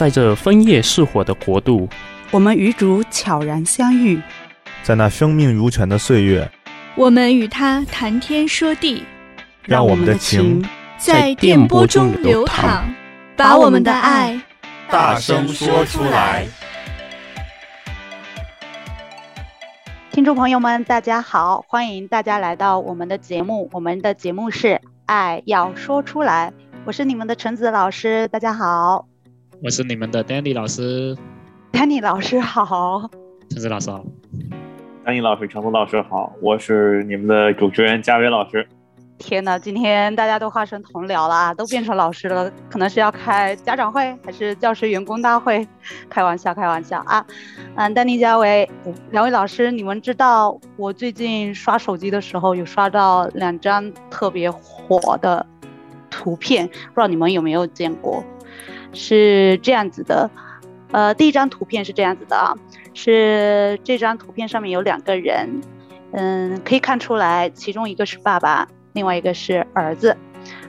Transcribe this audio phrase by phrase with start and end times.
[0.00, 1.86] 在这枫叶似火的国度，
[2.30, 4.18] 我们与主悄然相遇，
[4.82, 6.50] 在那生命如泉的岁月，
[6.94, 9.04] 我们与他谈天说地，
[9.62, 10.66] 让我们的情
[10.96, 12.84] 在电波中流淌，
[13.36, 14.40] 把我们的爱
[14.88, 16.46] 大声说出来。
[20.10, 23.68] 听众朋友们，大家好，欢迎大家来到我们的节目。
[23.70, 24.68] 我们的节目是
[25.04, 26.50] 《爱要说出来》，
[26.86, 29.09] 我是你们的橙子老师，大家好。
[29.62, 31.14] 我是你们的 Danny 老师
[31.70, 33.10] ，Danny 老师好，
[33.50, 34.02] 橙子老师好
[35.04, 38.66] ，Danny 老师，橙子老师好，我是你们的主持人佳伟老师。
[39.18, 45.68] 天呐，今天大家都化身同僚了啊，都变成老师了，可能是要开家长会还是教师员工大会？
[46.08, 47.22] 开玩笑，开玩笑啊！
[47.74, 48.66] 嗯，丹尼、佳伟
[49.10, 55.44] 两位老师，你们知道我最近刷手机的时候有刷到两张特别火的
[56.08, 58.24] 图片，不知道你们有没有见过？
[58.92, 60.30] 是这样子的，
[60.92, 62.54] 呃，第一张图片是这样子的啊，
[62.94, 65.60] 是这张图片上面有两个人，
[66.12, 68.68] 嗯，可以看出来，其中一个是爸爸。
[68.92, 70.16] 另外一个是儿子，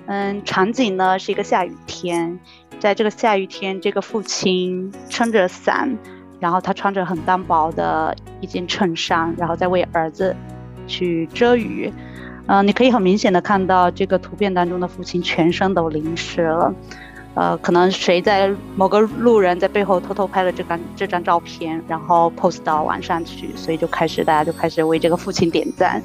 [0.06, 2.40] 嗯，场景呢是一个下雨天，
[2.80, 5.98] 在这个下雨天，这个父亲撑着伞，
[6.40, 10.36] 然后他穿着很单薄的一件衬衫，然后在为儿子
[10.86, 11.92] 去遮雨，
[12.46, 16.72] 嗯，你可以很明显的看到这个图片当中的父亲全身都淋湿了，
[17.34, 26.02] 呃，可能谁在某个路人在背后偷偷拍了这张这张照片，然后 post 到网上去，所以就开始大家就开始为这个父亲点赞。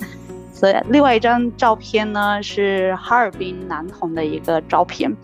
[0.53, 5.15] 所以，另外一张照片呢，是哈尔滨男童的一个照片。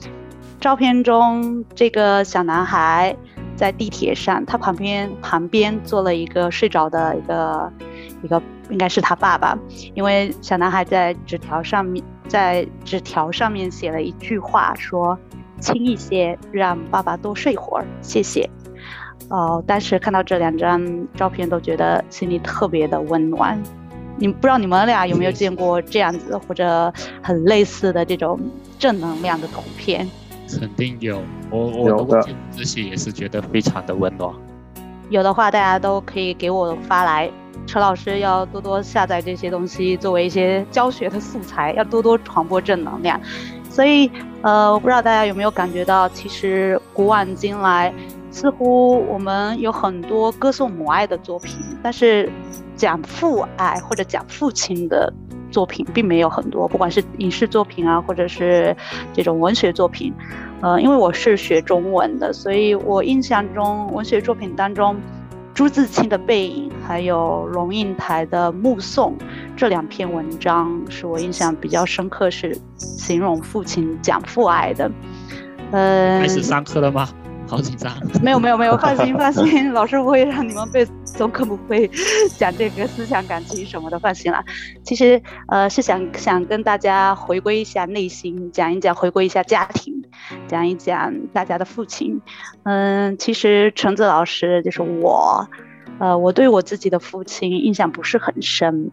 [0.60, 3.16] 照片中，这个小男孩
[3.56, 7.72] 在地铁上，他旁边旁边坐了一个睡着的一个
[8.22, 9.58] 一个，应该是他爸爸。
[9.94, 15.18] 因为小男孩在纸条上面，在纸条上面写了一句话，说
[15.62, 18.50] ：“轻一些，让爸爸多睡会儿，谢谢。”
[19.30, 23.58] 哦，当时看到这两张照片，都觉得心里特别的温暖。
[24.18, 28.38] 你不知道你们俩有没有见过这样子或者很类似的这种
[28.78, 30.06] 正能量的图片？
[30.48, 34.34] 肯定有，我我的这些也是觉得非常的温暖。
[35.08, 37.30] 有的话，大家都可以给我发来。
[37.64, 43.18] 陈老师要多多下载这些东西，作为一些教学的素材，要多多传播正能量。
[43.72, 44.10] 所以，
[44.42, 47.92] 呃，我不知道大家有没有感觉到，其实古往今来，
[48.30, 52.30] 似乎我们有很多歌颂母爱的作品，但是。
[52.74, 55.12] 讲父爱或者讲父亲的
[55.52, 58.74] 作品并没有很多，不管是影视作品啊，或者是
[59.12, 60.12] 这种文学作品，
[60.62, 64.96] 呃，因为我是学中文的，所以我印象中文学作品当中，
[65.54, 69.12] 朱自清的《背影》还有龙应台的《目送》
[69.62, 74.90] 这两篇文章是我印象比较深刻，是形容父亲讲父爱的。
[75.70, 77.08] 嗯，开始上课了吗？
[77.46, 81.88] 好紧张，没有没有没有，放心放心，老师不会让你们背总可不会
[82.36, 84.44] 讲这个思想感情什么的，放心啦。
[84.82, 89.94] 其实呃是想想跟大家回归一下内心，讲一讲回归一下家庭，
[90.48, 92.20] 讲一讲大家的父亲。
[92.64, 95.48] 嗯，其实橙子老师就是我，
[96.00, 98.90] 呃，我对我自己的父亲印象不是很深。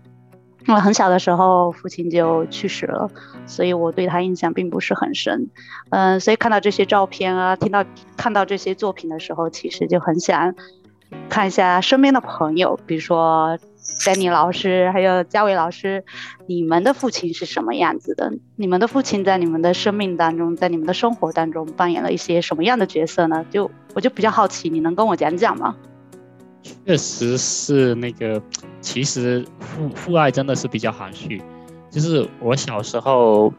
[0.67, 3.09] 因为很小的时候，父亲就去世了，
[3.47, 5.49] 所以我对他印象并不是很深。
[5.89, 7.83] 嗯，所以看到这些照片啊，听到
[8.17, 10.53] 看到这些作品的时候，其实就很想
[11.29, 13.57] 看一下身边的朋友，比如说
[14.05, 16.03] Danny 老师，还有佳伟老师，
[16.45, 18.31] 你们的父亲是什么样子的？
[18.55, 23.43] 你们的父亲在你们的生命当中，在你们的生活当中扮演了一些什么样的角色呢？
[23.49, 25.75] 就我就比较好奇，你能跟我讲讲吗？
[26.63, 28.41] 确实是那个，
[28.81, 31.41] 其实父父爱真的是比较含蓄。
[31.89, 33.51] 就是我小时候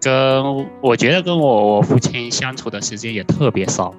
[0.00, 0.44] 跟
[0.80, 3.92] 我觉得跟我我父亲相处的时间也特别少，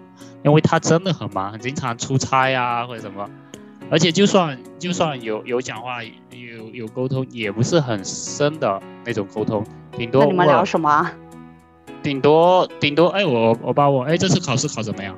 [0.44, 3.30] 因为他真的很忙，经常出差呀或者什么。
[3.92, 10.22] 而且就算就算有有讲话有有沟通，也不是很深的那种沟通，顶多。
[10.24, 11.12] 那你们聊什么？
[12.02, 15.16] 顶多顶多哎，我我爸问哎，这次考试考怎么样？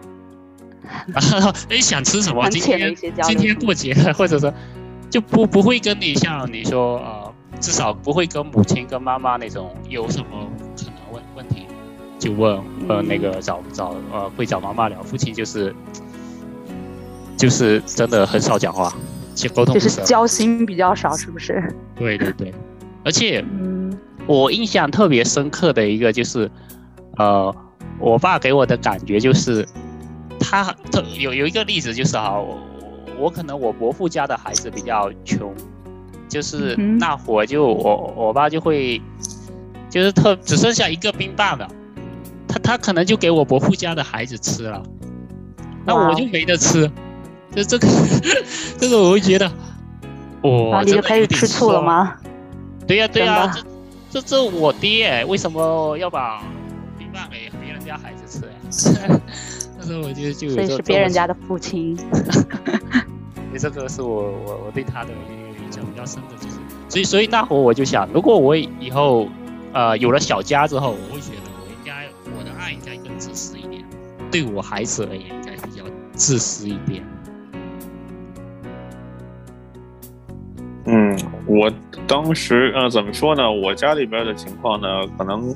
[1.08, 2.50] 然后哎，想吃什么？
[2.50, 4.54] 今天今天过节，或者说
[5.10, 10.26] 就不不会跟你像你说呃，至少不会跟母亲跟妈妈那种有什么
[10.78, 11.66] 可能问问题
[12.20, 12.60] 就问
[12.90, 15.02] 呃那个找找呃会找妈妈聊。
[15.04, 15.74] 父亲就是
[17.38, 18.94] 就是真的很少讲话，
[19.34, 21.74] 其实沟通就是交心比较少，是不是？
[21.96, 22.54] 对对对，
[23.04, 26.50] 而且嗯，我印象特别深刻的一个就是
[27.18, 27.56] 呃，
[28.00, 29.66] 我爸给我的感觉就是。
[30.50, 32.58] 他特有有一个例子就是哈，我
[33.18, 35.54] 我可能我伯父家的孩子比较穷，
[36.30, 39.02] 就是那会就我我爸就会，
[39.90, 41.68] 就是特只剩下一个冰棒了，
[42.48, 44.82] 他他可能就给我伯父家的孩子吃了，
[45.86, 46.90] 那我就没得吃。
[47.54, 47.88] 这这个，
[48.80, 49.52] 这个我会觉得，
[50.70, 52.16] 哇，你就开始吃醋了吗？
[52.88, 53.54] 对呀对呀，
[54.10, 56.42] 这这这我爹为什么要把
[56.98, 58.46] 冰棒给别人家孩子吃
[59.08, 59.20] 呀？
[59.88, 61.98] 那我就就所以是别人家的父亲。
[63.60, 66.58] 这个是我我我对他的印象比较深的，就是
[66.90, 69.28] 所以所以那会我就想，如果我以后
[69.74, 72.06] 呃有了小家之后，我会觉得我应该
[72.38, 73.84] 我的爱应该更自私一点，
[74.32, 77.04] 对我孩子而言应该比较自私一点。
[80.86, 81.18] 嗯，
[81.48, 81.72] 我
[82.08, 83.52] 当时呃怎么说呢？
[83.52, 84.88] 我家里边的情况呢，
[85.18, 85.56] 可能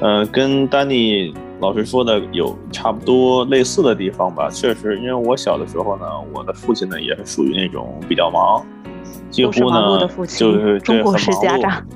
[0.00, 4.50] 呃跟丹尼老师说的有差不多类似的地方吧。
[4.50, 6.04] 确实，因为我小的时候呢，
[6.34, 8.66] 我的父亲呢也是属于那种比较忙，
[9.30, 11.86] 几乎呢就是中国式家长，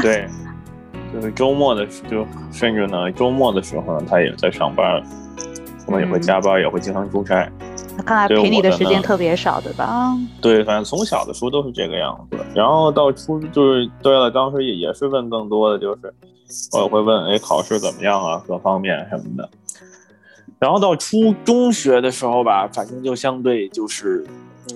[0.00, 0.28] 对，
[1.12, 5.02] 就是周末的就甚至呢周末的时候呢，他也在上班，
[5.84, 7.50] 可能也会加班，嗯、也会经常出差。
[8.04, 10.14] 看来陪你的时间特别少，对吧？
[10.40, 12.36] 对，反正从小的时候都是这个样子。
[12.54, 16.14] 然后到初就是对了，当时也也是问更多的，就是
[16.72, 18.42] 我也会问，哎，考试怎么样啊？
[18.46, 19.48] 各方面什么的。
[20.58, 24.26] 然后到初中学的时候吧，反正就相对就是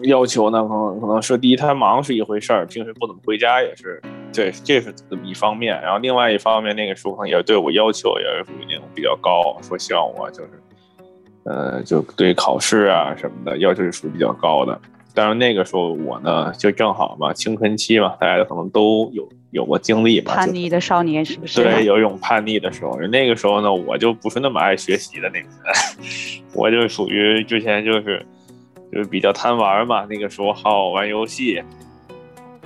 [0.02, 4.94] 要求呢，可能可能是第一，他忙是一回事儿，平时不怎么回家也是，这这是
[5.24, 5.80] 一方面。
[5.80, 10.50] 然后另外一方面，那个时候可能也对我要求也是属于那种比较高，说希望我就是。
[11.44, 14.78] 呃，就对考试啊什么的要求是属于比较高的。
[15.14, 20.34] 但是那个时候我呢，就正好嘛，青春期嘛，大家可能都有有过经历嘛。
[20.34, 21.62] 叛逆的少年是不是？
[21.62, 22.98] 对，有一种叛逆的时候。
[23.10, 28.24] 那个时候呢，我就不是那么爱学习的那个人， 我就属于之前就是
[28.92, 30.04] 就是比较贪玩嘛。
[30.06, 31.62] 那个时候好玩游戏，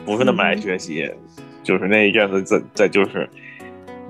[0.04, 3.28] 不是那么爱学习，嗯、就是那一阵子在在就是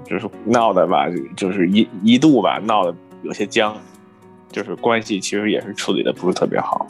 [0.04, 1.06] 就是闹的吧，
[1.36, 3.76] 就是一一度吧闹的有些僵。
[4.52, 6.86] 就是关系其实也是处理的不是特别好，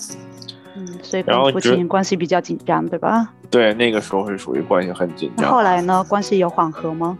[0.76, 3.32] 嗯，所以跟父亲关系比较紧张，对吧？
[3.54, 5.48] 对，那个时候是属于关系很紧张。
[5.48, 7.16] 后来呢，关系有缓和吗？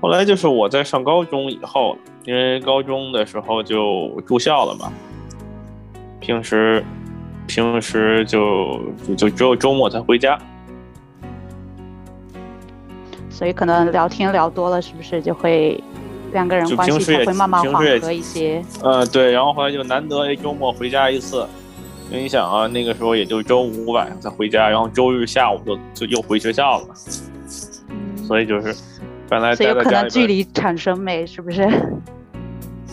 [0.00, 4.92] 后来就是我在上高中以后，因为高中的时候就住校了嘛，
[6.18, 6.84] 平时
[7.46, 10.36] 平时就就就只有周末才回家，
[13.30, 15.80] 所以可能聊天聊多了，是不是就会？
[16.30, 18.62] 两个人关系才会慢慢缓和一些。
[18.82, 21.46] 呃，对，然后后来就难得周末回家一次，
[22.10, 26.86] 因为你想啊，那个时候也就周五晚上才回家，然后周日下午就就又回学校了，
[27.88, 28.74] 嗯，所以就是
[29.28, 31.68] 本来所以有可能距离产生美，是不是？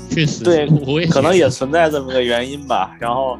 [0.09, 0.67] 确实，对，
[1.07, 2.95] 可能也存在这么个原因吧。
[2.99, 3.37] 然后，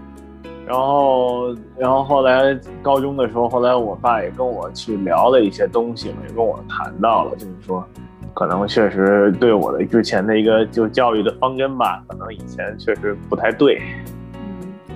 [0.66, 7.86] 然后，然后后来高中的时候，后来我爸也跟我去聊了一些东西嘛，也跟我谈到了，就是说。
[8.33, 13.81] 可能确实对我的之前的一个就教育的方针吧，可能以前确实不太对。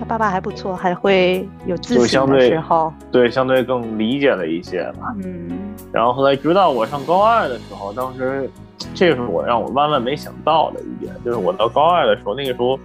[0.00, 2.92] 嗯，他爸爸还不错，还会有自信的时候。
[3.12, 5.14] 对，相对更理解了一些吧。
[5.22, 5.48] 嗯。
[5.92, 8.48] 然后后来直到我上高二的时候，当时
[8.94, 12.78] 这是我让我万万没想到的一点，就是我到高二的时候，那个时候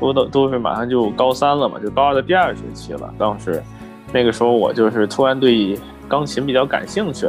[0.00, 3.12] 都都都是马上就高三了嘛，就高二的第二学期了。
[3.18, 3.62] 当时
[4.12, 5.78] 那个时候我就是突然对
[6.08, 7.28] 钢琴比较感兴趣。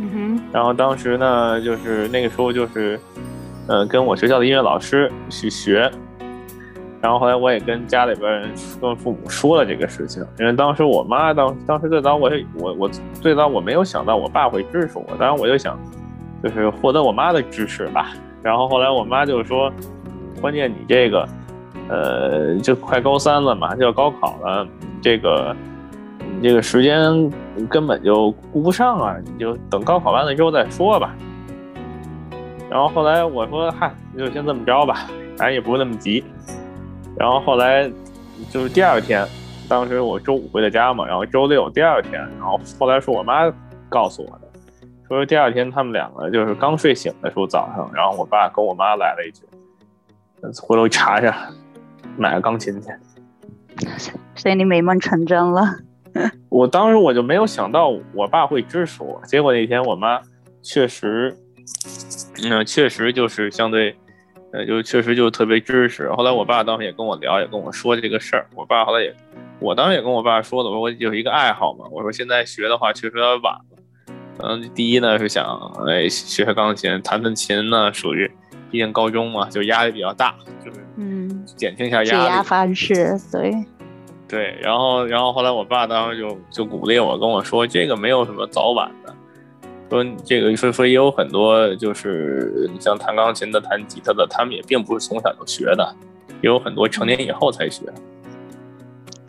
[0.00, 3.00] 嗯哼，然后当时呢，就是那个时候就是，
[3.66, 5.90] 呃，跟我学校的音乐老师去学，
[7.00, 8.50] 然后后来我也跟家里边人
[8.80, 15.78] 跟父母说了这个事情，因为当时我妈当当时最早我我我最早我没有想到我爸会支持我，当然我就想，
[16.42, 18.10] 就是获得我妈的支持吧。
[18.42, 19.72] 然后后来我妈就说，
[20.40, 21.28] 关键你这个，
[21.88, 24.66] 呃，就快高三了，马上就要高考了，
[25.00, 26.40] 这个你。
[26.40, 27.30] 这个时间
[27.68, 29.16] 根本就顾不上啊！
[29.24, 31.14] 你就等高考完了之后再说吧。
[32.70, 36.22] 然后后来我说：“嗨，你就先这么着吧，反正也不是那么急。”
[37.18, 37.90] 然后后来
[38.50, 39.26] 就是第二天，
[39.68, 43.52] 当时我周五回的家嘛，然后周六第二天，然后后来是我妈
[43.88, 44.48] 告诉我的，
[45.08, 49.42] 说第二天他们两个就是刚睡醒的时候早上，然后我爸跟我妈来了一句
[50.62, 51.50] ：“回头查查，
[52.16, 52.88] 买个钢琴去。”
[54.36, 55.76] 所以你美梦成真了。
[56.48, 60.20] 我当时我就没有想到我爸会支持我，结果那天我妈
[60.62, 61.36] 确实，
[62.44, 63.96] 嗯、呃，确实就是相对，
[64.52, 66.10] 呃，就确实就特别支持。
[66.12, 68.46] 后来我爸当时也跟我聊，也跟我说这个事儿。
[68.54, 69.14] 我爸后来也，
[69.60, 74.14] 我当时也跟我爸说了，我说我有一个爱好嘛，我说现在学的话确实有点晚了。
[74.40, 75.44] 嗯，第一呢是想
[75.86, 78.30] 哎学学钢琴，弹弹琴呢，属于
[78.70, 82.08] 毕竟高中嘛，就压力比较大，就是嗯，减轻一下压力。
[82.08, 83.52] 解压方式，对。
[84.30, 89.14] 对，然后，然后后来我爸当时就就鼓励我，跟我说这个没有什么早晚的，
[89.88, 95.94] 说这个说说也有很多就是像弹钢琴的、弹吉他的，他们也并不是从小就学的，
[96.42, 97.82] 也有很多成年以后才学。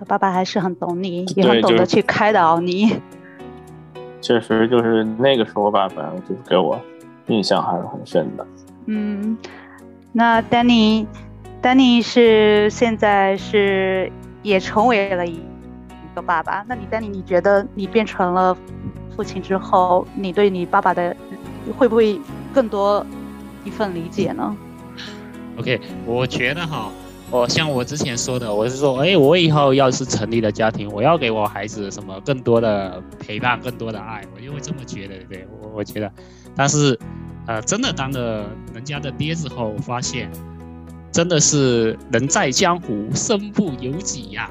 [0.08, 2.96] 爸爸还是很懂你，也很懂得去开导你。
[4.22, 6.80] 确实，就是那个时候，爸爸就是给我
[7.28, 8.46] 印象还是很深的。
[8.86, 9.38] 嗯，
[10.12, 14.12] 那 Danny，Danny 是现在是
[14.42, 15.40] 也成为了一
[16.16, 16.66] 个爸爸。
[16.68, 18.58] 那你 Danny，你觉得你变成了
[19.16, 21.16] 父亲之后，你对你爸爸的
[21.78, 22.20] 会不会
[22.54, 23.06] 更多
[23.64, 24.56] 一份理解呢
[25.58, 26.92] ？OK，我觉得哈。
[27.32, 36.12] 我，像我之前说的，我是说，哎，我以后要是成立了家庭，我要给我孩子什么更多的陪伴，更多的爱，我就会这么觉得，对，我我觉得，
[36.56, 36.98] 但是，
[37.46, 40.32] 呃，真的当了人家的爹之后，我发现，
[41.12, 44.50] 真的是人在江湖，身不由己呀。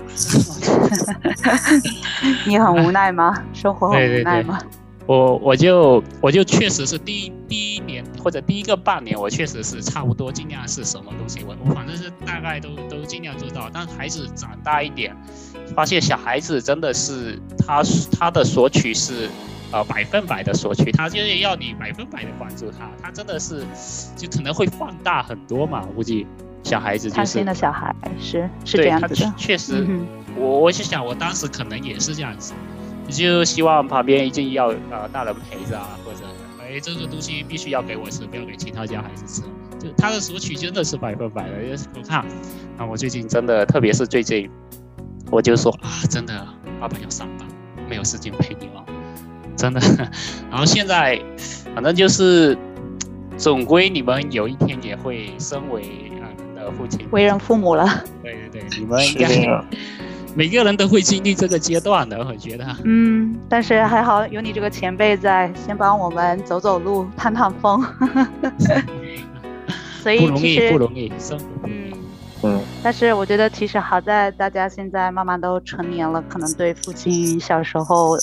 [2.47, 3.43] 你很无奈吗？
[3.53, 4.59] 生活很无奈吗？
[4.59, 13.71] 对对对我我就我就确实是第一第一年或者第一个半年，我确实是差不多尽量是什么东西，我我反正是大概都都尽量做到。
[13.73, 15.17] 但孩子长大一点，
[15.75, 17.83] 发现小孩子真的是他
[18.19, 19.31] 他的索取是
[19.73, 23.65] 呃百分百的索取，他就是要你百分百的关注他，他真的是
[24.15, 25.83] 就可能会放大很多嘛。
[25.89, 26.27] 我估计
[26.63, 32.53] 小孩子就是贪心的小孩是是这样子的，确实，嗯、我我就想我当时可能也是这样子。
[33.09, 36.19] 就希望旁边一定要呃大人陪着啊，或者
[36.61, 39.49] 哎这个东西必须要给我吃，不要给其他家孩子吃。
[39.79, 41.55] 就他的索取真的是百分百的。
[41.95, 42.19] 我看，
[42.77, 44.51] 啊我最近真的，特别是最近，
[45.31, 46.47] 我就说啊真的，
[46.79, 47.49] 爸爸要上班，
[47.89, 48.85] 没有时间陪你了，
[49.57, 49.81] 真的。
[50.51, 51.19] 然后现在
[51.75, 52.59] 反正就是，
[53.39, 56.13] 总归你们有一天也会身为
[56.69, 57.87] 的父亲，为人父母了。
[58.23, 59.65] 对对对，你们应该。
[60.35, 62.65] 每个人都会经历这个阶段的，我觉得。
[62.85, 67.83] 嗯，但是还好有你这个前辈在，先帮我们走走路、探探风。
[70.01, 71.91] 所以其实不容易，不容易，生活不容易。
[71.91, 71.99] 嗯
[72.43, 72.61] 嗯。
[72.85, 78.17] 但是我觉得其实好在大家现在慢慢都成年了，可能对父亲小时候。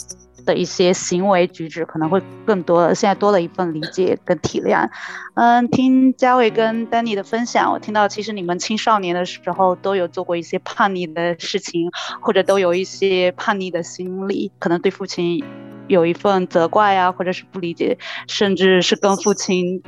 [0.46, 4.90] 的一些行为举止可能会更多，现在多了一份理解跟体谅。
[5.34, 11.90] 嗯，听家纬跟 Danny 的分享，我听到其实你们青少年的时候都有做过一些叛逆的事情，
[12.22, 15.44] 或者都有一些叛逆的心理，可能对父亲
[15.88, 17.98] 有一份责怪啊，或者是不理解，
[18.28, 19.84] 甚至是跟父亲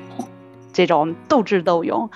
[0.73, 2.09] 这种斗智斗勇。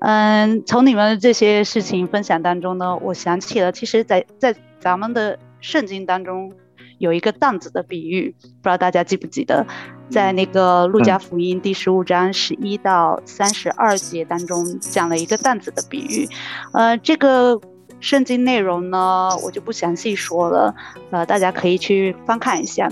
[0.00, 6.52] 嗯，从你们这些事情分享当中呢，我想起了，其实，在在咱们的圣经当中。
[6.98, 9.66] 有一个担子的比喻，不知道大家记不记得，
[10.08, 16.28] 在那个路加福音第十五章十一到三十二节当中讲了一个担子的比喻。
[16.72, 17.60] 呃，这个
[18.00, 20.74] 圣经内容呢，我就不详细说了，
[21.10, 22.90] 呃，大家可以去翻看一下。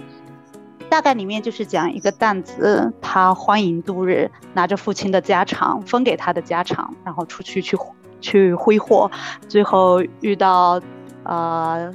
[0.88, 7.78] 大概里面就是讲一个担子，他欢迎度日，拿着父亲的家产分给他的家产，然后出去去
[8.20, 9.10] 去挥霍，
[9.48, 10.80] 最后遇到
[11.24, 11.92] 呃。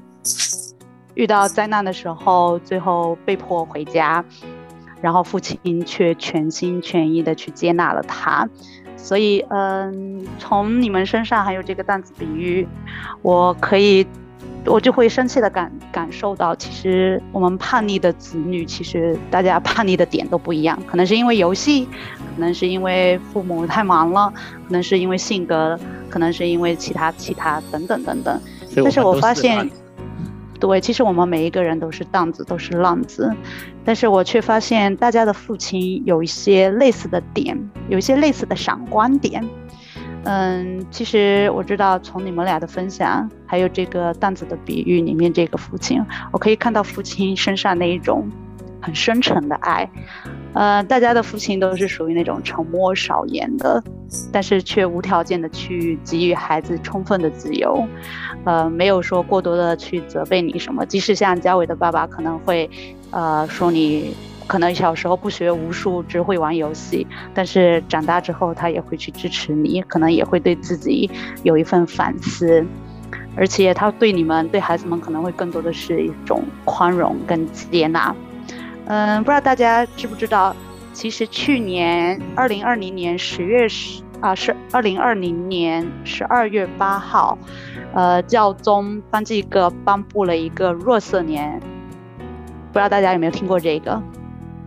[1.18, 4.24] 遇到灾难的时候，最后被迫回家，
[5.02, 8.48] 然后父亲却全心全意的去接纳了他。
[8.96, 12.68] 所以，嗯，从你们身上还有这个担子比喻，
[13.24, 14.06] 我可以，
[14.66, 21.86] 我就会深切的感感受到，其实我们叛逆的子女，其实大家叛逆的点都不一样，可能是因为游戏，
[22.36, 24.32] 可能是因为父母太忙了，
[24.68, 25.80] 可能是因为性格，
[26.12, 28.40] 可能是因为其他其他等等等等。
[28.76, 29.68] 但是我发现。
[30.60, 33.32] 对，其实我们每一个人都是担子，都是浪子，
[33.86, 37.58] 但是我却发现大家的父亲有一些类似的点，
[37.90, 39.44] 有一些类似的闪光点。
[40.24, 48.28] 嗯，其实我知道从你们俩的分享，还有这个担子的比喻里面，这个父亲，我可以看到父亲身上那一种
[48.82, 49.90] 很深沉的爱。
[50.54, 53.84] 呃，大家的父亲都是属于那种沉默少言的，
[54.32, 57.86] 但是却无条件的去给予孩子充分的自由，
[58.44, 60.84] 呃，没有说过多的去责备你什么。
[60.86, 62.68] 即使像嘉伟的爸爸可能会，
[63.12, 64.16] 呃，说你
[64.48, 67.06] 可能小时候不学无术，只会玩游戏，
[67.36, 71.08] 但是长大之后他也会去支持你，可能也会对自己
[71.44, 72.66] 有一份反思，
[73.36, 78.16] 而且他对你们对孩子们可能会更多的是一种宽容跟接纳。
[78.88, 80.56] 嗯，不知道大家知不知道，
[80.94, 87.38] 其实去年二零二零年十月十啊，是二零二零年十二月八号，
[87.94, 91.60] 呃，教宗方济各颁布了一个若瑟年，
[92.72, 94.02] 不知道大家有没有听过这个？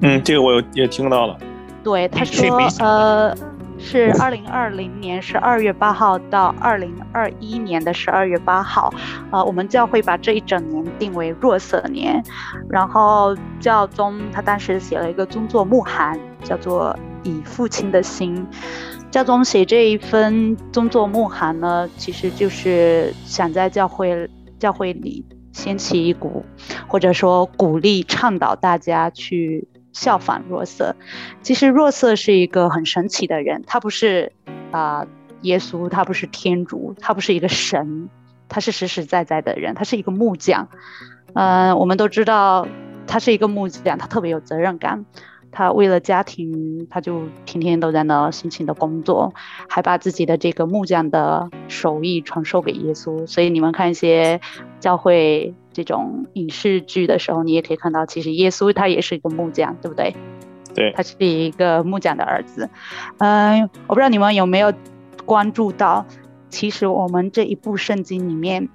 [0.02, 1.36] 嗯，这个我有也听到了。
[1.82, 2.46] 对，他说，
[2.80, 3.49] 呃。
[3.82, 8.92] 是二零二零年十二月八号到二零二一年的十二月八号，
[9.30, 12.22] 呃，我们教会把这一整年定为若瑟年，
[12.68, 18.46] 然后教宗他当时写了一个宗座牧函，叫做以父亲的心。
[19.10, 26.44] 教宗写这一份宗座牧函呢，其实就是想在教会教会里掀起一股，
[26.86, 30.94] 或者说鼓励倡导大家去效仿若瑟。
[31.42, 34.32] 其实若瑟是一个很神奇的人，他不是
[34.70, 35.06] 啊、呃、
[35.42, 38.08] 耶稣，他不是天主，他不是一个神，
[38.48, 40.68] 他是实实在在的人，他是一个木匠。
[41.34, 42.66] 嗯、呃，我们都知道
[43.06, 45.04] 他是一个木匠，他特别有责任感。
[45.52, 49.34] 他为了家庭，他就天天都在那辛勤的工作，
[49.68, 53.26] 还把自己的这个木匠的手艺传授给耶稣。
[53.26, 54.40] 所以你们看一些
[54.78, 60.14] 教会这种影视剧的时候，你也可以看到，其实耶稣他也是一个木匠，对不对？
[60.74, 62.68] 对，他是一个木匠的儿子。
[63.18, 64.72] 嗯，我不知道你们有没有
[65.24, 66.06] 关注到，
[66.48, 68.68] 其实我们这一部圣经里面。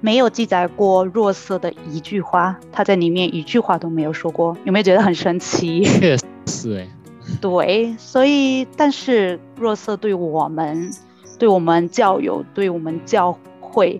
[0.00, 5.82] 没有记载过若瑟的一句话，他在里面一句话都没有说过，有没有觉得很神奇？
[5.82, 6.14] 确
[6.44, 6.86] 实哎，
[7.40, 10.90] 对，所以但是若瑟对我们、
[11.38, 13.98] 对我们教友、对我们教会，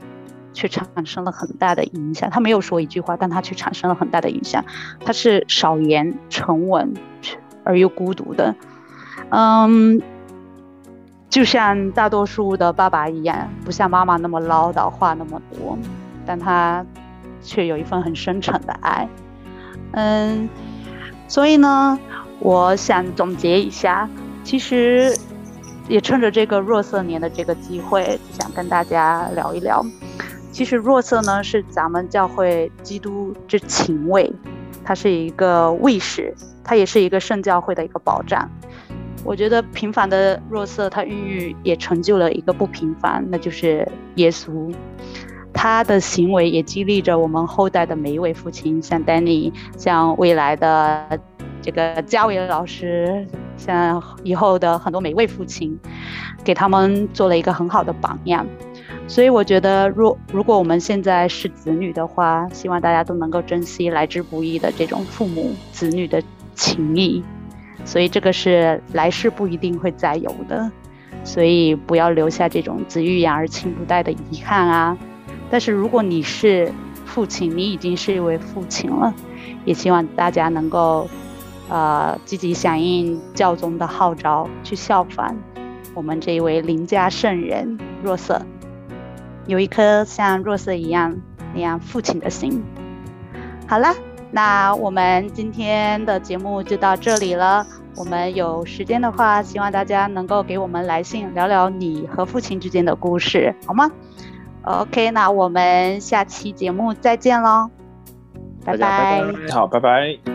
[0.54, 2.30] 却产生了很大的影响。
[2.30, 4.64] 他没有说一句话，但他却产生了很大的影响。
[5.04, 6.94] 他是少言、沉稳
[7.64, 8.54] 而又孤独的，
[9.28, 10.00] 嗯。
[11.30, 15.76] 就像大多数的爸爸一样，不像妈妈那么唠叨，话那么多，
[16.25, 16.87] 但他
[17.42, 19.08] 却有一份很深沉的爱。
[19.94, 20.49] 嗯，
[21.26, 21.99] 所以呢，
[22.38, 24.08] 我想总结一下，
[24.44, 25.12] 其实
[25.88, 29.84] 也趁着这个若色年的这个机会，想跟大家聊一聊。
[30.54, 34.32] 其实弱色呢，是咱们教会基督之情卫，
[34.84, 36.32] 他是一个卫士，
[36.62, 38.49] 他也是一个圣教会的一个保障。
[39.25, 44.73] 我觉得平凡的弱色，他孕育也成就了一个不平凡，那就是耶稣。
[45.52, 51.18] 他的行为也激励着我们后代的每一位父亲，像丹尼，像未来的
[51.61, 55.76] 这个嘉伟老师，像以后的很多每位父亲，
[56.44, 58.46] 给他们做了一个很好的榜样。
[59.06, 66.22] 所以我觉得，若如果我们现在是子女的话，希望大家都能够珍惜来之不易的这种父母子女的
[66.55, 67.22] 情谊。
[67.85, 70.70] 所以这个是来世不一定会再有的，
[71.22, 74.96] 所以不要留下这种子欲养而亲不待的遗憾啊！
[75.50, 76.72] 但是如果你是
[77.05, 79.14] 父亲，你已经是一位父亲了，
[79.66, 81.07] 也希望大家能够，
[81.68, 85.37] 呃，积极响应教宗的号召，去效仿
[85.92, 88.40] 我们这一位邻家圣人若瑟，
[89.46, 91.16] 有一颗像若瑟一样
[91.54, 92.62] 那样父亲的心。
[93.66, 93.94] 好了。
[94.37, 97.64] 那我们今天的节目就到这里了。
[97.94, 103.88] 我们有时间的话，希望大家能够给我们来信，聊聊你和父亲之间的故事，好吗
[104.64, 107.70] ？OK，那我们下期节目再见喽，
[108.64, 109.22] 拜拜。
[109.52, 110.34] 好，拜拜。